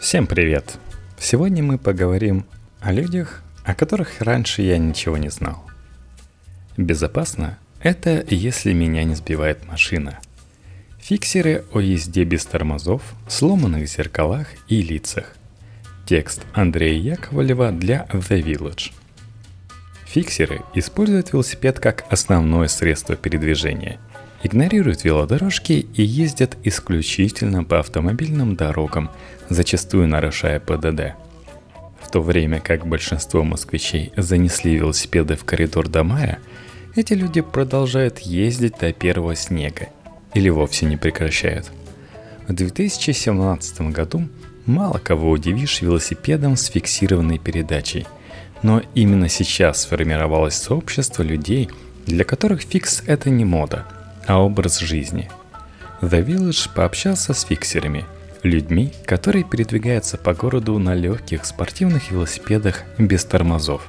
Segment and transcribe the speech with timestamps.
[0.00, 0.78] Всем привет!
[1.18, 2.44] Сегодня мы поговорим
[2.80, 5.64] о людях, о которых раньше я ничего не знал.
[6.76, 10.18] Безопасно– это если меня не сбивает машина.
[10.98, 15.34] Фиксеры о езде без тормозов, сломанных зеркалах и лицах.
[16.06, 18.92] Текст Андрея Яковлева для The Village.
[20.06, 23.98] Фиксеры используют велосипед как основное средство передвижения–
[24.42, 29.10] игнорируют велодорожки и ездят исключительно по автомобильным дорогам,
[29.48, 31.14] зачастую нарушая ПДД.
[32.00, 36.38] В то время как большинство москвичей занесли велосипеды в коридор до мая,
[36.96, 39.88] эти люди продолжают ездить до первого снега
[40.34, 41.70] или вовсе не прекращают.
[42.48, 44.28] В 2017 году
[44.66, 48.06] мало кого удивишь велосипедом с фиксированной передачей,
[48.62, 51.70] но именно сейчас сформировалось сообщество людей,
[52.06, 53.86] для которых фикс это не мода–
[54.26, 55.30] а образ жизни.
[56.00, 58.04] The Village пообщался с фиксерами,
[58.42, 63.86] людьми, которые передвигаются по городу на легких спортивных велосипедах без тормозов.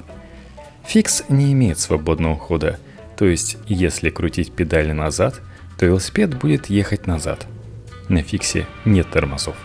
[0.86, 2.78] Фикс не имеет свободного хода,
[3.16, 5.40] то есть если крутить педали назад,
[5.78, 7.46] то велосипед будет ехать назад.
[8.08, 9.56] На фиксе нет тормозов.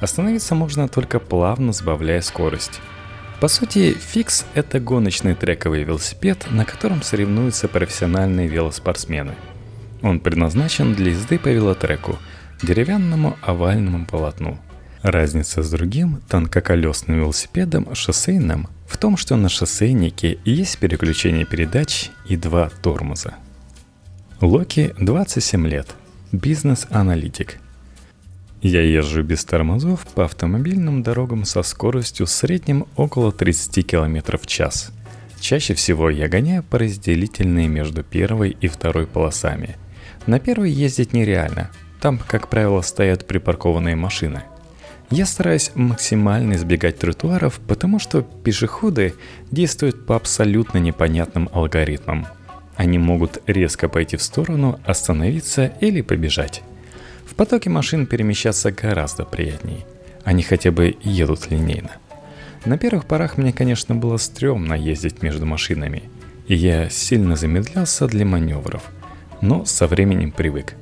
[0.00, 2.80] Остановиться можно только плавно сбавляя скорость.
[3.40, 9.34] По сути, фикс– это гоночный трековый велосипед, на котором соревнуются профессиональные велоспортсмены–
[10.06, 12.18] он предназначен для езды по велотреку,
[12.62, 14.58] деревянному овальному полотну.
[15.02, 22.36] Разница с другим тонкоколесным велосипедом шоссейным в том, что на шоссейнике есть переключение передач и
[22.36, 23.34] два тормоза.
[24.40, 25.94] Локи 27 лет.
[26.32, 27.58] Бизнес-аналитик.
[28.62, 34.46] Я езжу без тормозов по автомобильным дорогам со скоростью в среднем около 30 км в
[34.46, 34.92] час.
[35.40, 39.76] Чаще всего я гоняю по разделительной между первой и второй полосами–
[40.26, 41.70] на первой ездить нереально.
[42.00, 44.42] Там, как правило, стоят припаркованные машины.
[45.10, 49.14] Я стараюсь максимально избегать тротуаров, потому что пешеходы
[49.50, 52.26] действуют по абсолютно непонятным алгоритмам.
[52.74, 56.62] Они могут резко пойти в сторону, остановиться или побежать.
[57.24, 59.86] В потоке машин перемещаться гораздо приятнее.
[60.24, 61.92] Они хотя бы едут линейно.
[62.64, 66.02] На первых порах мне, конечно, было стрёмно ездить между машинами,
[66.48, 68.82] и я сильно замедлялся для маневров–
[69.40, 70.74] но со временем привык.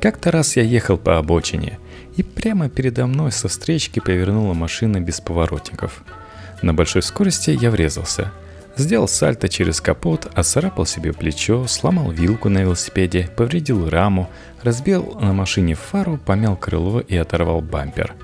[0.00, 1.78] Как-то раз я ехал по обочине,
[2.16, 6.02] и прямо передо мной со встречки повернула машина без поворотников.
[6.62, 8.30] На большой скорости я врезался.
[8.76, 14.28] Сделал сальто через капот, оцарапал себе плечо, сломал вилку на велосипеде, повредил раму,
[14.62, 18.14] разбил на машине фару, помял крыло и оторвал бампер.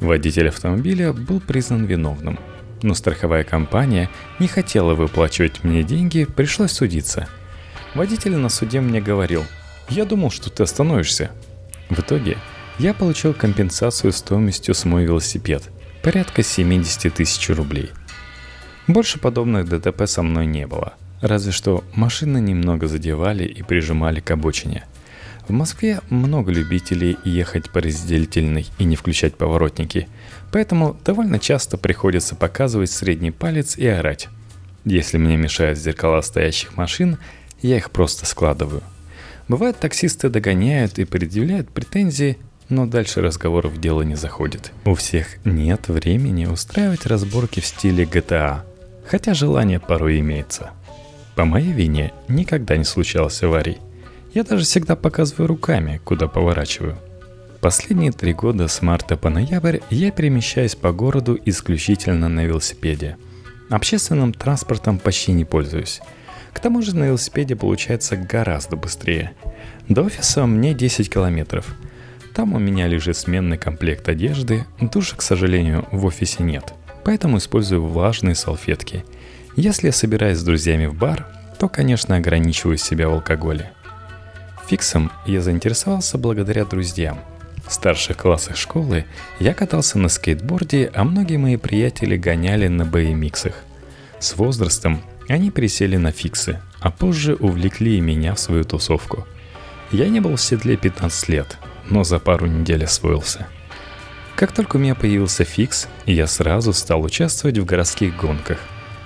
[0.00, 2.38] Водитель автомобиля был признан виновным,
[2.82, 7.28] но страховая компания не хотела выплачивать мне деньги, пришлось судиться–
[7.94, 9.44] Водитель на суде мне говорил,
[9.88, 11.32] я думал, что ты остановишься.
[11.88, 12.38] В итоге
[12.78, 15.64] я получил компенсацию стоимостью с мой велосипед,
[16.02, 17.90] порядка 70 тысяч рублей.
[18.86, 24.30] Больше подобных ДТП со мной не было, разве что машины немного задевали и прижимали к
[24.30, 24.84] обочине.
[25.48, 30.08] В Москве много любителей ехать по разделительной и не включать поворотники,
[30.52, 34.28] поэтому довольно часто приходится показывать средний палец и орать.
[34.84, 37.18] Если мне мешают зеркала стоящих машин,
[37.62, 38.82] я их просто складываю.
[39.48, 42.38] Бывает, таксисты догоняют и предъявляют претензии,
[42.68, 44.72] но дальше разговоров дело не заходит.
[44.84, 48.60] У всех нет времени устраивать разборки в стиле GTA,
[49.04, 50.70] хотя желание порой имеется.
[51.34, 53.78] По моей вине никогда не случалось аварий.
[54.34, 56.96] Я даже всегда показываю руками, куда поворачиваю.
[57.60, 63.16] Последние три года с марта по ноябрь я перемещаюсь по городу исключительно на велосипеде.
[63.68, 66.00] Общественным транспортом почти не пользуюсь.
[66.52, 69.32] К тому же на велосипеде получается гораздо быстрее.
[69.88, 71.66] До офиса мне 10 километров.
[72.34, 76.74] Там у меня лежит сменный комплект одежды, душа, к сожалению, в офисе нет.
[77.04, 79.04] Поэтому использую влажные салфетки.
[79.56, 81.26] Если я собираюсь с друзьями в бар,
[81.58, 83.72] то, конечно, ограничиваю себя в алкоголе.
[84.68, 87.18] Фиксом я заинтересовался благодаря друзьям.
[87.66, 89.04] В старших классах школы
[89.38, 93.52] я катался на скейтборде, а многие мои приятели гоняли на BMX.
[94.18, 99.26] С возрастом они присели на фиксы, а позже увлекли и меня в свою тусовку.
[99.92, 103.46] Я не был в седле 15 лет, но за пару недель освоился.
[104.34, 108.58] Как только у меня появился фикс, я сразу стал участвовать в городских гонках.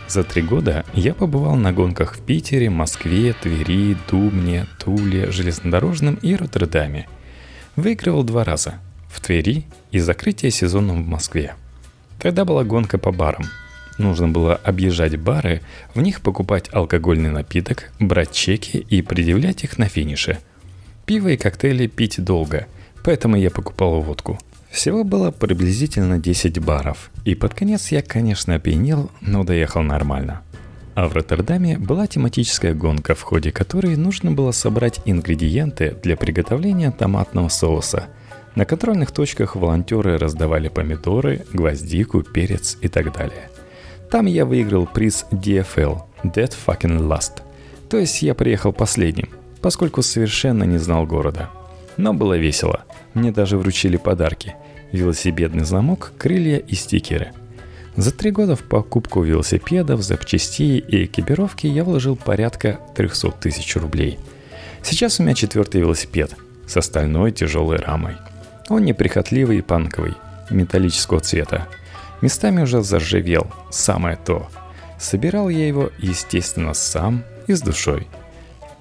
[0.06, 6.36] За три года я побывал на гонках в Питере, Москве, Твери, Дубне, Туле, Железнодорожном и
[6.36, 7.08] Роттердаме.
[7.76, 8.74] Выигрывал два раза–
[9.10, 11.54] в Твери и закрытие сезона в Москве.
[12.18, 13.44] Тогда была гонка по барам–
[13.98, 15.60] Нужно было объезжать бары,
[15.94, 20.38] в них покупать алкогольный напиток, брать чеки и предъявлять их на финише.
[21.06, 22.66] Пиво и коктейли пить долго,
[23.04, 24.38] поэтому я покупал водку.
[24.70, 30.42] Всего было приблизительно 10 баров, и под конец я, конечно, опьянел, но доехал нормально.
[30.96, 36.90] А в Роттердаме была тематическая гонка, в ходе которой нужно было собрать ингредиенты для приготовления
[36.90, 38.08] томатного соуса.
[38.56, 43.50] На контрольных точках волонтеры раздавали помидоры, гвоздику, перец и так далее.
[44.14, 47.42] Там я выиграл приз DFL– Dead Fucking Last.
[47.90, 49.28] То есть я приехал последним,
[49.60, 51.50] поскольку совершенно не знал города.
[51.96, 52.84] Но было весело.
[53.14, 54.54] Мне даже вручили подарки–
[54.92, 57.32] велосипедный замок, крылья и стикеры.
[57.96, 64.20] За три года в покупку велосипедов, запчастей и экипировки я вложил порядка 300 тысяч рублей.
[64.84, 66.36] Сейчас у меня четвертый велосипед
[66.68, 68.14] с остальной тяжелой рамой.
[68.68, 70.14] Он неприхотливый и панковый,
[70.50, 71.66] металлического цвета.
[72.24, 74.48] Местами уже заржавел, самое то.
[74.98, 78.08] Собирал я его, естественно, сам и с душой.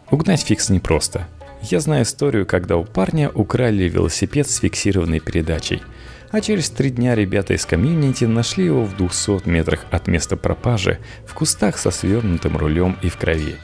[0.10, 1.28] Угнать фикс непросто.
[1.62, 5.82] Я знаю историю, когда у парня украли велосипед с фиксированной передачей–
[6.32, 10.98] а через три дня ребята из комьюнити нашли его в 200 метрах от места пропажи
[11.28, 13.58] в кустах со свернутым рулем и в крови.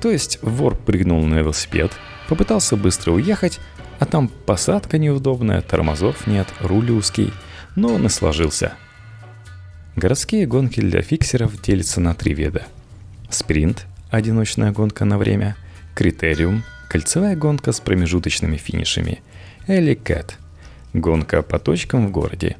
[0.00, 1.92] То есть вор прыгнул на велосипед,
[2.28, 3.60] попытался быстро уехать,
[4.00, 7.32] а там посадка неудобная, тормозов нет, руль узкий,
[7.76, 8.72] но он и сложился.
[9.96, 12.66] Городские гонки для фиксеров делятся на три вида.
[13.28, 15.56] Спринт– одиночная гонка на время,
[15.94, 19.22] критериум– кольцевая гонка с промежуточными финишами,
[19.66, 20.36] или кэт–
[20.92, 22.56] Гонка по точкам в городе.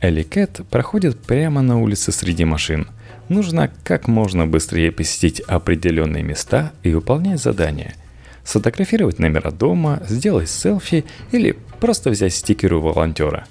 [0.00, 2.88] Эликет проходит прямо на улице среди машин.
[3.28, 7.94] Нужно как можно быстрее посетить определенные места и выполнять задания.
[8.42, 13.46] Сфотографировать номера дома, сделать селфи или просто взять стикер у волонтера.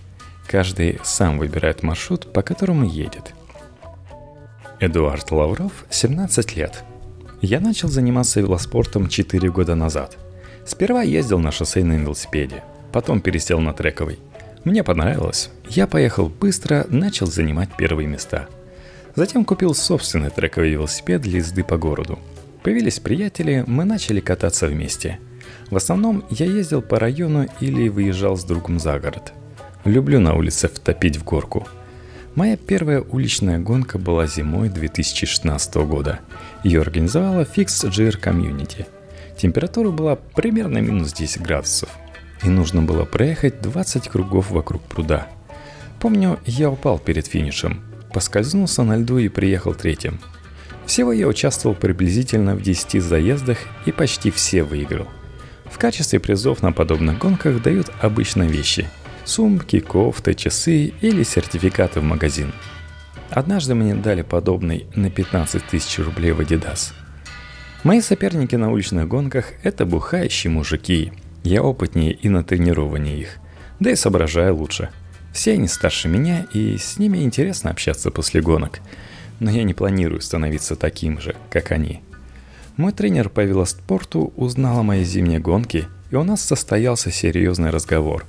[0.47, 3.33] Каждый сам выбирает маршрут, по которому едет.
[4.79, 6.83] Эдуард Лавров, 17 лет.
[7.41, 10.17] Я начал заниматься велоспортом 4 года назад.
[10.65, 12.63] Сперва ездил на шоссейном велосипеде–
[12.93, 14.19] потом пересел на трековый.
[14.63, 15.49] Мне понравилось.
[15.67, 18.47] Я поехал быстро, начал занимать первые места.
[19.15, 22.17] Затем купил собственный трековый велосипед для езды по городу.
[22.63, 25.19] Появились приятели, мы начали кататься вместе.
[25.69, 29.33] В основном я ездил по району или выезжал с другом за город.
[29.85, 31.67] Люблю на улице втопить в горку.
[32.35, 36.19] Моя первая уличная гонка была зимой 2016 года.
[36.63, 38.85] Ее организовала Fix GR Community.
[39.37, 41.89] Температура была примерно минус 10 градусов–
[42.43, 45.27] и нужно было проехать 20 кругов вокруг пруда.
[45.99, 47.81] Помню, я упал перед финишем,
[48.13, 50.19] поскользнулся на льду и приехал третьим.
[50.85, 55.07] Всего я участвовал приблизительно в 10 заездах и почти все выиграл.
[55.65, 58.89] В качестве призов на подобных гонках дают обычно вещи–
[59.25, 62.53] сумки, кофты, часы или сертификаты в магазин.
[63.29, 66.93] Однажды мне дали подобный на 15 тысяч рублей в Adidas.
[67.83, 71.11] Мои соперники на уличных гонках– это бухающие мужики–
[71.43, 73.37] я опытнее и натренированнее их,
[73.79, 74.89] да и соображаю лучше.
[75.33, 78.79] Все они старше меня, и с ними интересно общаться после гонок.
[79.39, 82.01] Но я не планирую становиться таким же, как они.
[82.77, 88.25] Мой тренер по велоспорту узнал о моей зимней гонке, и у нас состоялся серьезный разговор.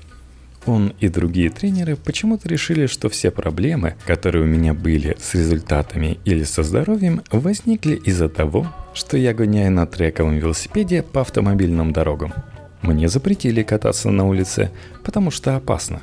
[0.66, 6.18] Он и другие тренеры почему-то решили, что все проблемы, которые у меня были с результатами
[6.24, 12.32] или со здоровьем, возникли из-за того, что я гоняю на трековом велосипеде по автомобильным дорогам–
[12.84, 14.70] мне запретили кататься на улице,
[15.02, 16.02] потому что опасно.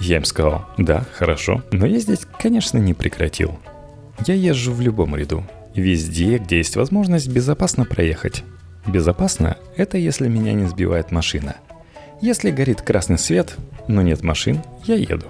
[0.00, 3.58] Я им сказал, да, хорошо, но ездить, конечно, не прекратил.
[4.26, 8.44] Я езжу в любом ряду, везде, где есть возможность безопасно проехать.
[8.86, 11.56] Безопасно– это если меня не сбивает машина.
[12.22, 13.56] Если горит красный свет,
[13.88, 15.26] но нет машин, я еду.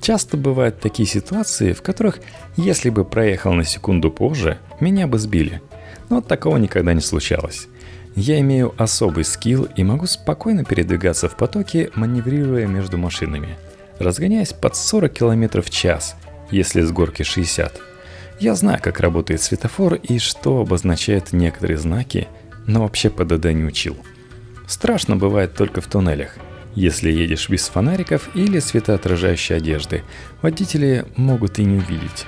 [0.00, 2.18] Часто бывают такие ситуации, в которых,
[2.56, 5.62] если бы проехал на секунду позже, меня бы сбили.
[6.10, 7.68] Но такого никогда не случалось.
[8.16, 13.56] Я имею особый скилл и могу спокойно передвигаться в потоке, маневрируя между машинами,
[14.00, 16.16] разгоняясь под 40 км в час,
[16.50, 17.80] если с горки 60.
[18.40, 22.26] Я знаю, как работает светофор и что обозначают некоторые знаки,
[22.66, 23.96] но вообще ПДД не учил.
[24.66, 26.36] Страшно бывает только в туннелях.
[26.74, 30.02] Если едешь без фонариков или светоотражающей одежды,
[30.42, 32.26] водители могут и не увидеть.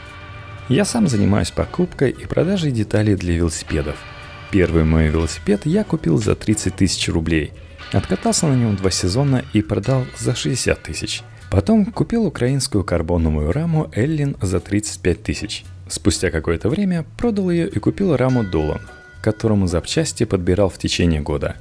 [0.69, 3.97] Я сам занимаюсь покупкой и продажей деталей для велосипедов–
[4.50, 7.52] Первый мой велосипед я купил за 30 тысяч рублей.
[7.93, 11.23] Откатался на нем два сезона и продал за 60 тысяч.
[11.50, 15.64] Потом купил украинскую карбоновую раму Эллин за 35 тысяч.
[15.88, 18.81] Спустя какое-то время продал ее и купил раму Долан,
[19.21, 21.57] которому запчасти подбирал в течение года.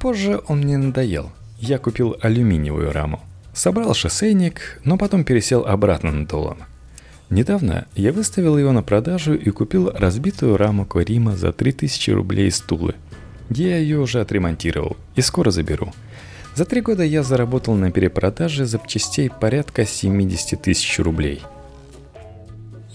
[0.00, 1.30] Позже он мне надоел.
[1.58, 3.20] Я купил алюминиевую раму.
[3.52, 6.58] Собрал шоссейник, но потом пересел обратно на Долан–
[7.30, 12.60] Недавно я выставил его на продажу и купил разбитую раму Корима за 3000 рублей из
[12.60, 12.94] Тулы.
[13.50, 15.92] Я ее уже отремонтировал и скоро заберу.
[16.54, 21.42] За три года я заработал на перепродаже запчастей порядка 70 тысяч рублей.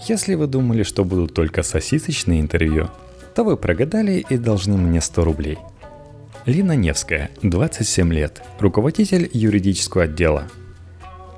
[0.08, 2.90] Если вы думали, что будут только сосисочные интервью,
[3.34, 5.58] то вы прогадали и должны мне 100 рублей.
[6.46, 10.44] Лина Невская, 27 лет, руководитель юридического отдела.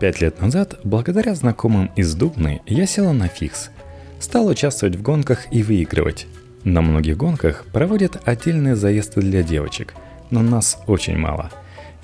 [0.00, 3.70] Пять лет назад, благодаря знакомым из Дубны, я села на фикс.
[4.18, 6.26] Стал участвовать в гонках и выигрывать.
[6.64, 9.94] На многих гонках проводят отдельные заезды для девочек,
[10.30, 11.52] но нас очень мало.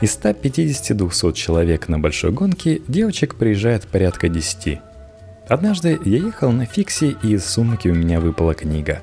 [0.01, 4.79] Из 150-200 человек на большой гонке девочек приезжает порядка 10.
[5.49, 9.01] Однажды я ехал на фиксе, и из сумки у меня выпала книга.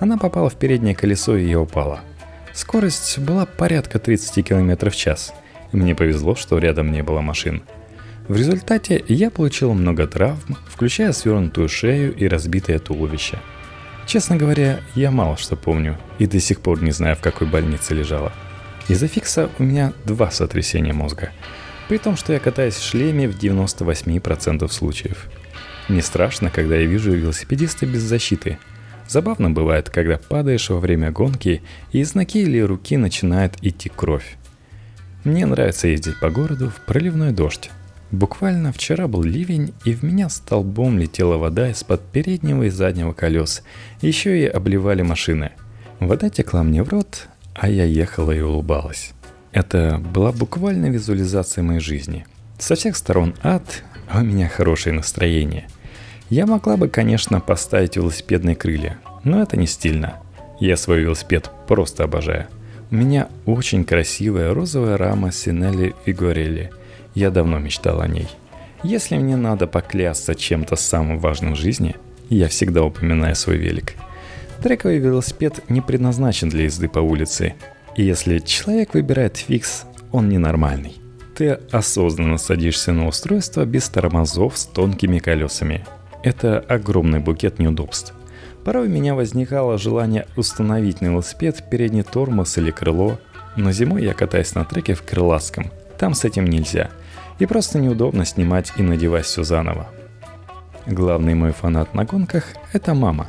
[0.00, 2.00] Она попала в переднее колесо и упала.
[2.56, 5.32] Скорость была порядка 30 км в час.
[5.70, 7.62] Мне повезло, что рядом не было машин.
[8.26, 13.38] В результате я получил много травм, включая свернутую шею и разбитое туловище–
[14.06, 17.92] Честно говоря, я мало что помню и до сих пор не знаю, в какой больнице
[17.92, 18.32] лежала.
[18.86, 21.32] Из-за фикса у меня два сотрясения мозга.
[21.88, 25.26] При том, что я катаюсь в шлеме в 98% случаев.
[25.88, 28.58] Не страшно, когда я вижу велосипедиста без защиты.
[29.08, 34.36] Забавно бывает, когда падаешь во время гонки, и из ноги или руки начинает идти кровь.
[35.24, 37.70] Мне нравится ездить по городу в проливной дождь.
[38.12, 43.62] Буквально вчера был ливень, и в меня столбом летела вода из-под переднего и заднего колес.
[44.00, 45.52] Еще и обливали машины.
[45.98, 49.12] Вода текла мне в рот, а я ехала и улыбалась.
[49.50, 52.26] Это была буквально визуализация моей жизни.
[52.58, 55.66] Со всех сторон ад, а у меня хорошее настроение.
[56.30, 60.16] Я могла бы, конечно, поставить велосипедные крылья, но это не стильно.
[60.60, 62.46] Я свой велосипед просто обожаю.
[62.90, 66.70] У меня очень красивая розовая рама Синелли Вигорелли–
[67.16, 68.28] я давно мечтал о ней.
[68.82, 71.96] Если мне надо поклясться чем-то самым важным в жизни,
[72.28, 73.94] я всегда упоминаю свой велик.
[74.62, 77.54] Трековый велосипед не предназначен для езды по улице.
[77.96, 80.98] И если человек выбирает фикс, он ненормальный.
[81.34, 85.86] Ты осознанно садишься на устройство без тормозов с тонкими колесами.
[86.26, 88.12] Это огромный букет неудобств.
[88.64, 93.18] Порой у меня возникало желание установить на велосипед передний тормоз или крыло,
[93.56, 95.70] но зимой я катаюсь на треке в крылатском.
[95.98, 96.90] Там с этим нельзя–
[97.38, 99.88] и просто неудобно снимать и надевать все заново.
[100.86, 103.28] Главный мой фанат на гонках– это мама.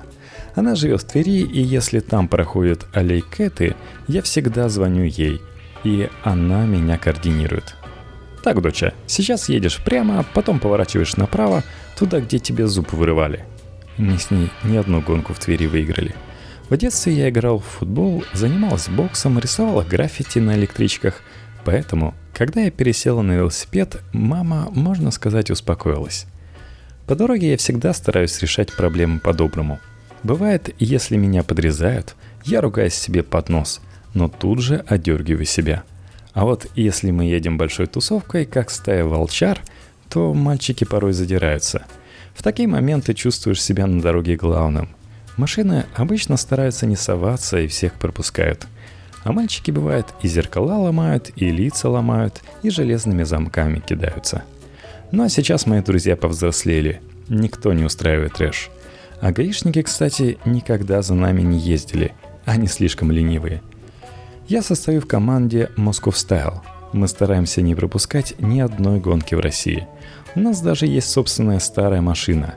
[0.56, 3.76] Она живет в Твери, и если там проходят аллей Кэты,
[4.08, 5.42] я всегда звоню ей,
[5.84, 7.76] и она меня координирует.
[8.44, 11.64] Так, доча, сейчас едешь прямо, потом поворачиваешь направо,
[11.98, 13.44] туда, где тебе зуб вырывали.
[13.98, 16.14] Мы с ней ни одну гонку в Твери выиграли.
[16.70, 21.22] В детстве я играл в футбол, занимался боксом, рисовал граффити на электричках,
[21.66, 26.28] поэтому когда я пересела на велосипед, мама, можно сказать, успокоилась.
[27.08, 29.80] По дороге я всегда стараюсь решать проблемы по-доброму.
[30.24, 33.82] Бывает, если меня подрезают, я ругаюсь себе под нос,
[34.14, 35.84] но тут же одергиваю себя.
[36.34, 39.60] А вот если мы едем большой тусовкой, как стая волчар,
[40.10, 41.86] то мальчики порой задираются.
[42.34, 44.90] В такие моменты чувствуешь себя на дороге главным.
[45.38, 48.68] Машины обычно стараются не соваться и всех пропускают–
[49.28, 54.44] а мальчики, бывает, и зеркала ломают, и лица ломают, и железными замками кидаются.
[55.12, 57.02] Ну а сейчас мои друзья повзрослели.
[57.28, 58.70] Никто не устраивает трэш.
[59.20, 62.14] А гаишники, кстати, никогда за нами не ездили.
[62.46, 63.62] Они слишком ленивые.
[64.48, 66.62] Я состою в команде Moscow Style.
[66.98, 69.88] Мы стараемся не пропускать ни одной гонки в России.
[70.36, 72.56] У нас даже есть собственная старая машина.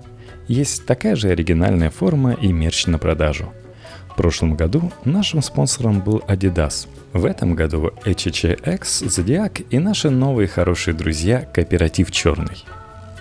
[0.49, 3.53] Есть такая же оригинальная форма и мерч на продажу–
[4.11, 6.89] в прошлом году нашим спонсором был Adidas.
[7.13, 12.65] В этом году HHX, Zodiac и наши новые хорошие друзья Кооператив Черный.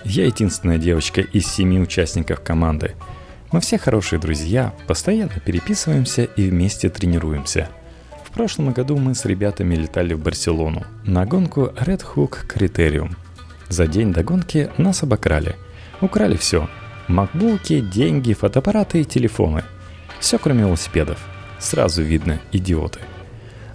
[0.04, 2.92] Я единственная девочка из семи участников команды.
[3.52, 7.68] Мы все хорошие друзья, постоянно переписываемся и вместе тренируемся.
[8.30, 13.16] В прошлом году мы с ребятами летали в Барселону на гонку Red Hook Criterium.
[13.68, 15.56] За день до гонки нас обокрали.
[16.00, 16.68] Украли все.
[17.08, 19.64] Макбуки, деньги, фотоаппараты и телефоны–
[20.20, 21.18] все кроме велосипедов.
[21.58, 23.00] Сразу видно, идиоты.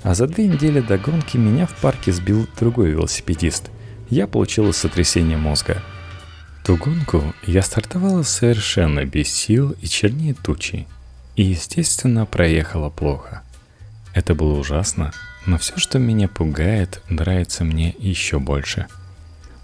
[0.03, 3.71] А за две недели до гонки меня в парке сбил другой велосипедист.
[4.09, 5.81] Я получила сотрясение мозга.
[6.63, 10.87] Ту гонку я стартовала совершенно без сил и чернее тучи.
[11.35, 13.41] И, естественно, проехала плохо.
[14.15, 15.11] Это было ужасно,
[15.45, 18.87] но все, что меня пугает, нравится мне еще больше.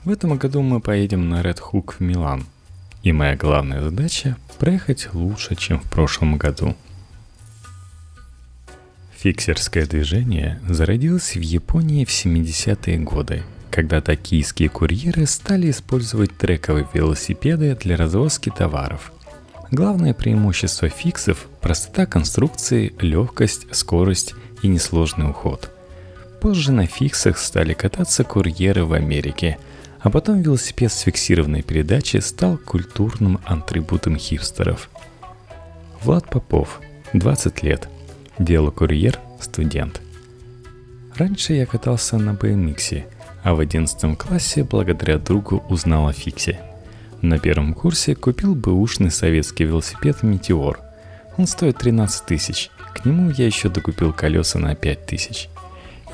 [0.03, 2.45] В этом году мы поедем на Red Hook в Милан–
[3.03, 6.75] и моя главная задача– проехать лучше, чем в прошлом году.
[9.17, 17.75] Фиксерское движение зародилось в Японии в 70-е годы, когда токийские курьеры стали использовать трековые велосипеды
[17.75, 19.11] для развозки товаров.
[19.71, 25.71] Главное преимущество фиксов– простота конструкции, легкость, скорость и несложный уход.
[26.41, 29.57] Позже на фиксах стали кататься курьеры в Америке,
[30.01, 34.89] а потом велосипед с фиксированной передачей стал культурным атрибутом хипстеров.
[36.03, 36.81] Влад Попов,
[37.13, 37.87] 20 лет,
[38.39, 40.01] дело курьер, студент.
[41.15, 43.05] Раньше я катался на BMX,
[43.41, 46.59] а в 11 классе благодаря другу узнал о фиксе.
[47.21, 50.79] На первом курсе купил бэушный советский велосипед «Метеор».
[51.37, 52.71] Он стоит 13 тысяч.
[52.95, 55.47] К нему я еще докупил колеса на 5 тысяч.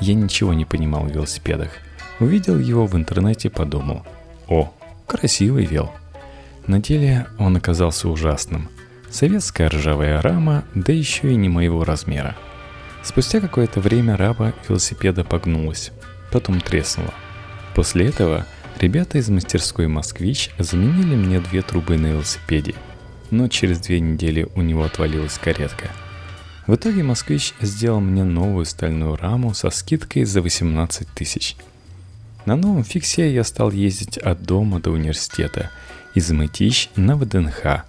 [0.00, 1.70] Я ничего не понимал в велосипедах.
[2.20, 4.04] Увидел его в интернете подумал.
[4.48, 4.72] О,
[5.06, 5.90] красивый вел.
[6.66, 8.68] На деле он оказался ужасным.
[9.10, 12.36] Советская ржавая рама, да еще и не моего размера.
[13.02, 15.90] Спустя какое-то время рама велосипеда погнулась,
[16.30, 17.14] потом треснула.
[17.74, 18.44] После этого
[18.78, 22.74] ребята из мастерской «Москвич» заменили мне две трубы на велосипеде,
[23.30, 25.90] но через две недели у него отвалилась каретка–
[26.68, 31.56] в итоге «Москвич» сделал мне новую стальную раму со скидкой за 18 тысяч.
[32.44, 35.70] На новом фиксе я стал ездить от дома до университета,
[36.14, 37.86] из Мытищ на ВДНХ.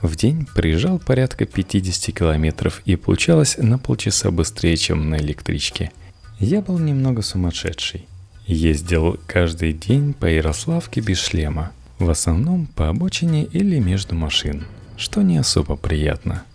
[0.00, 5.92] В день приезжал порядка 50 километров и получалось на полчаса быстрее, чем на электричке.
[6.38, 8.08] Я был немного сумасшедший.
[8.48, 14.64] Ездил каждый день по Ярославке без шлема, в основном по обочине или между машин,
[14.96, 16.42] что не особо приятно–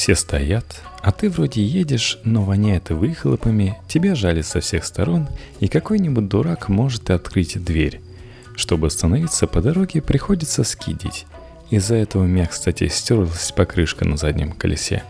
[0.00, 5.28] все стоят, а ты вроде едешь, но воняет выхлопами, тебя жали со всех сторон,
[5.60, 8.00] и какой-нибудь дурак может открыть дверь.
[8.56, 11.26] Чтобы остановиться по дороге, приходится скидить.
[11.68, 15.02] Из-за этого у меня, кстати, стерлась покрышка на заднем колесе.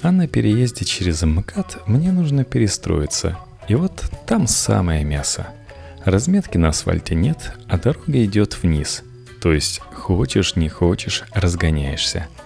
[0.00, 3.36] А на переезде через МКАД мне нужно перестроиться.
[3.68, 5.48] И вот там самое мясо.
[6.04, 9.02] Разметки на асфальте нет, а дорога идет вниз.
[9.40, 12.26] То есть хочешь, не хочешь, разгоняешься–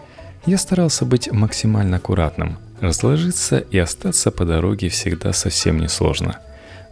[0.44, 2.58] я старался быть максимально аккуратным.
[2.80, 6.40] Разложиться и остаться по дороге всегда совсем несложно.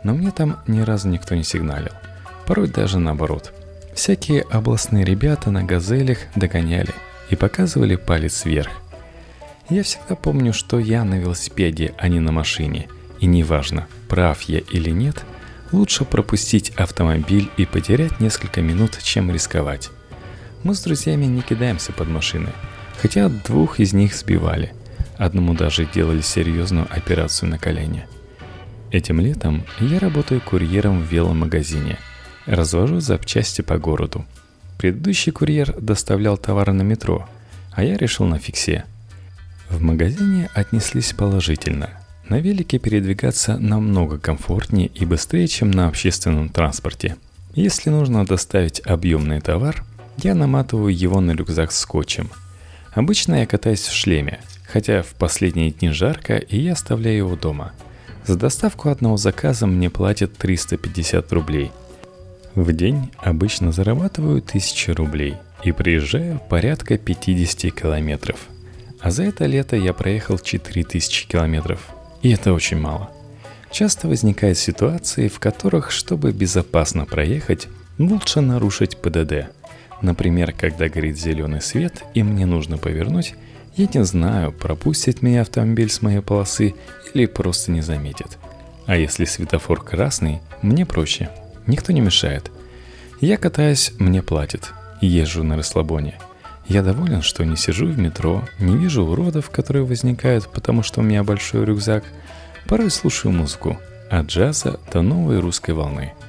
[0.04, 1.90] Но мне там ни разу никто не сигналил.
[2.46, 3.52] Порой даже наоборот.
[3.92, 6.94] Всякие областные ребята на газелях догоняли
[7.28, 8.70] и показывали палец вверх.
[9.68, 12.88] Я всегда помню, что я на велосипеде, а не на машине.
[13.20, 15.24] И неважно, прав я или нет,
[15.70, 19.90] лучше пропустить автомобиль и потерять несколько минут, чем рисковать.
[20.64, 22.48] Мы с друзьями не кидаемся под машины–
[23.00, 24.72] хотя двух из них сбивали.
[25.16, 28.06] Одному даже делали серьезную операцию на колени.
[28.90, 31.98] Этим летом я работаю курьером в веломагазине.
[32.46, 34.24] Развожу запчасти по городу.
[34.78, 37.28] Предыдущий курьер доставлял товары на метро,
[37.72, 38.84] а я решил на фиксе.
[39.68, 41.99] В магазине отнеслись положительно.
[42.30, 47.16] На велике передвигаться намного комфортнее и быстрее, чем на общественном транспорте.
[47.54, 49.84] Если нужно доставить объемный товар,
[50.22, 52.30] я наматываю его на рюкзак скотчем–
[52.92, 57.72] Обычно я катаюсь в шлеме, хотя в последние дни жарко, и я оставляю его дома.
[58.26, 61.70] За доставку одного заказа мне платят 350 рублей.
[62.54, 68.48] В день обычно зарабатываю 1000 рублей и приезжаю порядка 50 километров.
[68.98, 71.80] А за это лето я проехал 4000 километров.
[72.22, 73.10] И это очень мало.
[73.70, 79.48] Часто возникают ситуации, в которых, чтобы безопасно проехать, лучше нарушить ПДД–
[80.02, 83.34] Например, когда горит зеленый свет и мне нужно повернуть,
[83.76, 86.74] я не знаю, пропустит меня автомобиль с моей полосы
[87.12, 88.38] или просто не заметит.
[88.86, 91.30] А если светофор красный, мне проще.
[91.66, 92.50] Никто не мешает.
[93.20, 94.72] Я катаюсь, мне платят.
[95.00, 96.18] Езжу на расслабоне.
[96.70, 101.02] Я доволен, что не сижу в метро, не вижу уродов, которые возникают, потому что у
[101.02, 102.04] меня большой рюкзак.
[102.66, 103.78] Порой слушаю музыку.
[104.10, 106.14] От джаза до новой русской волны–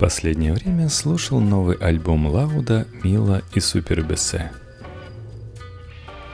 [0.00, 4.50] последнее время слушал новый альбом Лауда, Мила и Супер Бессе.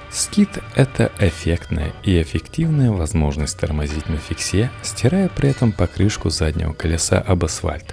[0.08, 7.18] Скит– это эффектная и эффективная возможность тормозить на фиксе, стирая при этом покрышку заднего колеса
[7.18, 7.92] об асфальт.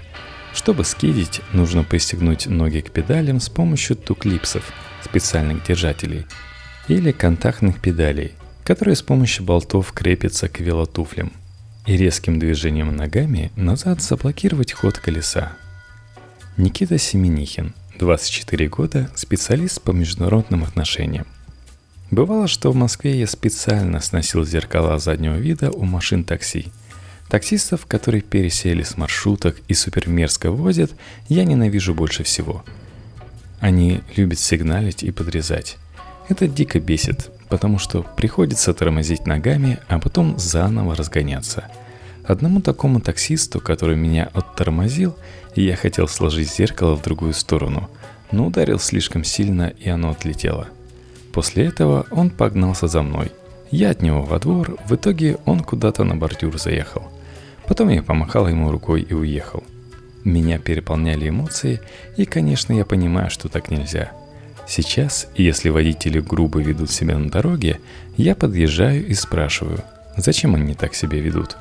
[0.54, 4.72] Чтобы скидить, нужно пристегнуть ноги к педалям с помощью туклипсов,
[5.04, 6.26] специальных держателей,
[6.88, 8.32] или контактных педалей,
[8.64, 11.32] которые с помощью болтов крепятся к велотуфлям–
[11.86, 15.52] и резким движением ногами назад заблокировать ход колеса.
[16.56, 21.26] Никита Семенихин, 24 года, специалист по международным отношениям.
[22.10, 26.66] Бывало, что в Москве я специально сносил зеркала заднего вида у машин такси.
[27.28, 30.92] Таксистов, которые пересели с маршруток и супермерзко возят,
[31.28, 32.64] я ненавижу больше всего.
[33.60, 35.78] Они любят сигналить и подрезать.
[36.28, 41.64] Это дико бесит, потому что приходится тормозить ногами, а потом заново разгоняться–
[42.26, 45.14] Одному такому таксисту, который меня оттормозил,
[45.54, 47.90] я хотел сложить зеркало в другую сторону,
[48.32, 50.68] но ударил слишком сильно, и оно отлетело.
[51.34, 53.30] После этого он погнался за мной.
[53.74, 57.10] Я от него во двор, в итоге он куда-то на бордюр заехал.
[57.66, 59.64] Потом я помахал ему рукой и уехал.
[60.22, 61.80] Меня переполняли эмоции,
[62.16, 64.12] и, конечно, я понимаю, что так нельзя.
[64.68, 67.80] Сейчас, если водители грубо ведут себя на дороге,
[68.16, 69.80] я подъезжаю и спрашиваю,
[70.16, 71.56] зачем они так себя ведут.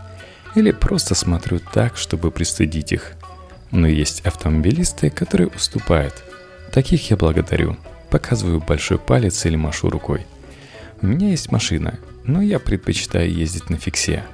[0.54, 3.14] Или просто смотрю так, чтобы пристыдить их.
[3.72, 6.24] Но есть автомобилисты, которые уступают.
[6.72, 7.76] Таких я благодарю.
[8.12, 10.28] Показываю большой палец или машу рукой.
[11.04, 14.24] У меня есть машина, но я предпочитаю ездить на фиксе–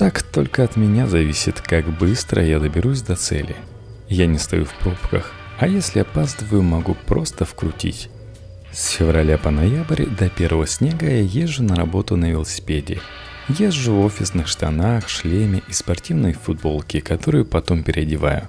[0.00, 3.54] так только от меня зависит, как быстро я доберусь до цели.
[4.08, 8.08] Я не стою в пробках, а если опаздываю, могу просто вкрутить.
[8.72, 13.02] С февраля по ноябрь до первого снега я езжу на работу на велосипеде.
[13.50, 18.48] Езжу в офисных штанах, шлеме и спортивной футболке, которую потом переодеваю.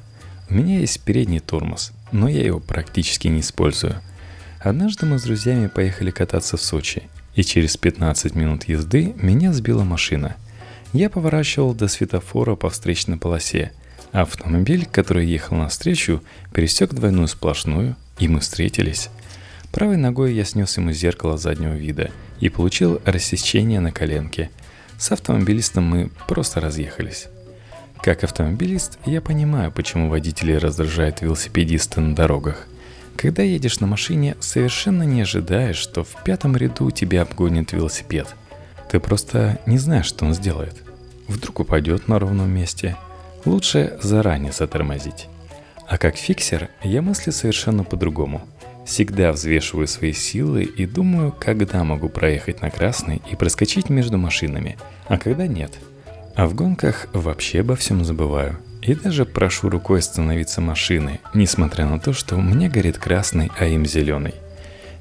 [0.50, 3.96] У меня есть передний тормоз, но я его практически не использую.
[4.64, 7.04] Однажды мы с друзьями поехали кататься в Сочи,
[7.36, 10.36] и через 15 минут езды меня сбила машина–
[10.94, 13.72] я поворачивал до светофора по встречной полосе.
[14.12, 16.22] Автомобиль, который ехал навстречу,
[16.54, 19.10] пересек двойную сплошную, и мы встретились.
[19.72, 24.50] Правой ногой я снес ему зеркало заднего вида и получил рассечение на коленке.
[24.98, 27.28] С автомобилистом мы просто разъехались.
[28.04, 32.68] Как автомобилист, я понимаю, почему водители раздражают велосипедисты на дорогах.
[33.22, 38.36] Когда едешь на машине, совершенно не ожидаешь, что в пятом ряду тебя обгонит велосипед–
[38.92, 40.76] ты просто не знаешь, что он сделает.
[41.30, 42.98] Вдруг упадет на ровном месте.
[43.46, 45.30] Лучше заранее затормозить.
[45.88, 48.42] А как фиксер я мыслю совершенно по-другому.
[48.86, 54.78] Всегда взвешиваю свои силы и думаю, когда могу проехать на красный и проскочить между машинами,
[55.08, 55.80] а когда нет.
[56.36, 58.60] А в гонках вообще обо всем забываю.
[58.82, 63.86] И даже прошу рукой остановиться машины, несмотря на то, что меня горит красный, а им
[63.86, 64.34] зеленый.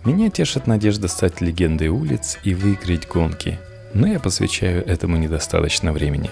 [0.05, 3.59] Меня тешит надежда стать легендой улиц и выиграть гонки,
[3.95, 6.31] но я посвящаю этому недостаточно времени.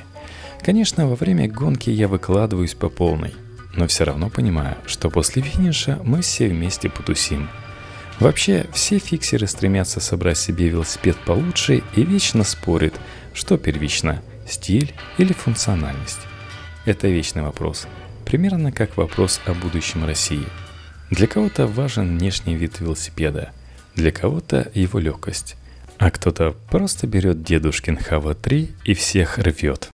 [0.63, 3.35] Конечно, во время гонки я выкладываюсь по полной,
[3.75, 7.49] но все равно понимаю, что после финиша мы все вместе потусим.
[8.21, 12.95] Вообще, все фиксеры стремятся собрать себе велосипед получше и вечно спорят,
[13.33, 16.28] что первично– стиль или функциональность.
[16.89, 17.87] Это вечный вопрос,
[18.25, 20.47] примерно как вопрос о будущем России.
[21.11, 23.53] Для кого-то важен внешний вид велосипеда,
[23.95, 25.55] для кого-то его легкость–
[25.99, 29.91] а кто-то просто берет дедушкин Хава-3 и всех рвет.